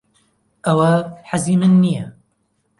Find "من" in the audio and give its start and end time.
1.61-1.73